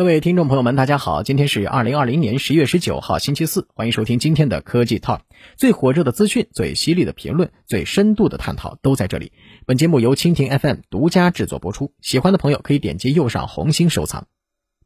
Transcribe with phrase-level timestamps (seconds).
[0.00, 5.20] 各位听众朋友们，大家好，今天是二零二零年十月十九号，星期四，欢迎收听今天的科技 Talk，
[5.58, 9.30] 最火热的资讯、最犀利的评论、最深度的探讨都在这里。
[9.66, 14.26] 本节目由蜻蜓 FM 独家制作播出，喜欢的朋友可以点击右上红心收藏。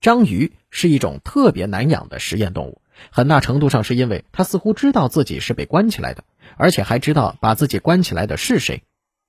[0.01, 6.25] 章鱼是一种特别难养的实验动物，很大程度上是因为它似乎知道自己是被关起来的，
[6.57, 8.83] 而且还知道把自己关起来的是谁。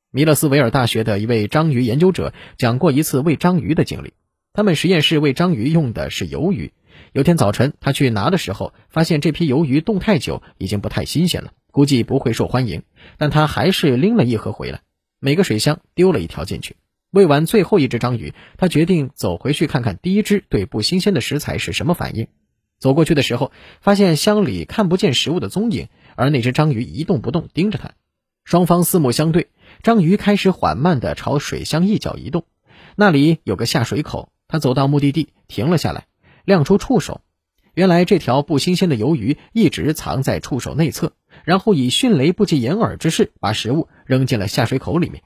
[0.10, 4.14] 米勒斯维尔大学的一位章鱼研究者讲过一次喂章鱼的经历。
[4.56, 6.72] 他们实验室喂章鱼用的是鱿鱼。
[7.12, 12.84] 有天早晨，他去拿的时候，发现这批鱿鱼冻太久，已经不太新鲜了，估计不会受欢迎。
[13.18, 14.80] 但他还是拎了一盒回来，
[15.20, 16.78] 每个水箱丢了一条进去。
[17.12, 22.28] 喂完最后一只章鱼，他决定走回去看看第一只对不新鲜的食材是什么反应。
[22.80, 27.92] 走过去的时候，发现箱里看不见食物的踪影，而那只章鱼一动不动盯着他。
[28.46, 29.50] 双方四目相对，
[29.84, 32.46] 章鱼开始缓慢地朝水箱一角移动，
[32.96, 34.30] 那里有个下水口。
[34.48, 36.08] 他走到目的地，停了下来，
[36.44, 37.22] 亮出触手。
[37.74, 45.24] 原来这条不新鲜的鱿鱼一直藏在触手内侧，然后以迅雷不及掩耳之势把食物扔进了下水口里面。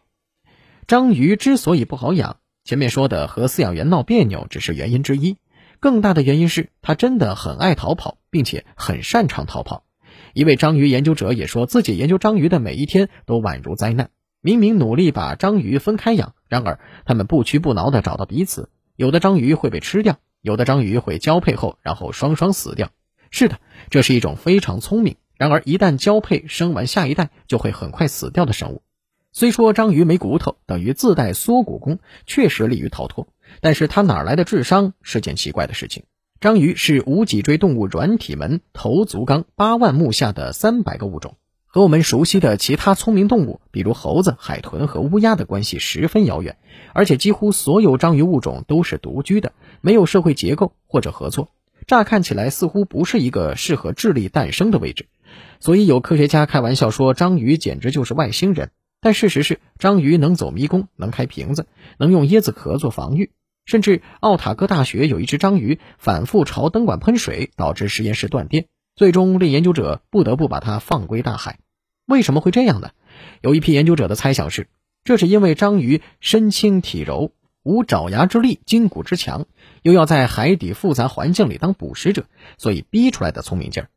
[0.87, 5.37] 章鱼之所以不好养，前面说的和饲养员闹别扭只是原因之一，
[5.79, 9.83] 更大的原因是它真的很爱逃跑，并且很擅长逃跑。
[10.33, 14.09] 一位章鱼研究者也说自己研究章鱼的每一天都宛如灾难。
[14.41, 18.69] 明明努力把章鱼分开养，然而它们不屈不挠地找到彼此。
[18.99, 22.89] 有的章鱼会被吃掉，有的章鱼会交配后，然后双双死掉。
[23.31, 23.57] 是的，
[23.89, 28.81] 这是一种非常聪明，然而一旦交配生完下一代，就会很快死掉的生物。
[29.31, 33.29] 虽说章鱼没骨头，等于自带缩骨功，确实利于逃脱，
[33.61, 36.03] 但是它哪来的智商是件奇怪的事情。
[36.41, 41.37] 章鱼是无脊椎动物软体门头足纲八万目下的三百个物种。
[41.71, 46.57] 和我们熟悉的其他聪明动物，比如猴子、海豚和乌鸦的关系十分遥远，
[46.93, 51.51] 而且几乎所有章鱼物种都是独居的，没有社会结构或者合作。
[51.85, 55.05] 乍看起来似乎不是一个适合智力诞生的位置，
[55.59, 58.71] 所以有科学家开玩笑说章鱼简直就是外星人。
[58.99, 61.67] 但事实是，章鱼能走迷宫，能开瓶子，
[61.99, 63.29] 能用椰子壳做防御，
[63.65, 68.65] 甚至奥塔哥大学有一只章鱼反复朝灯管喷水，导致实验室断电。
[68.99, 71.59] 最终令研究者不得不把它放归大海。
[72.05, 72.89] 为什么会这样呢？
[73.39, 74.67] 有一批研究者的猜想是，
[75.05, 77.31] 这是因为章鱼身轻体柔，
[77.63, 79.45] 无爪牙之力，筋骨之强，
[79.83, 82.25] 又要在海底复杂环境里当捕食者，
[82.57, 83.89] 所以逼出来的聪明劲儿。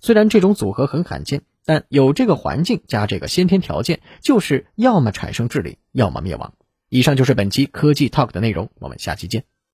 [0.00, 6.52] 虽然这种组合很罕见，但有这个环境加这个先天条件，就是要么产生智力，要么灭亡。
[6.88, 9.44] 以上就是本期科技 Talk 的内容，我们下期见。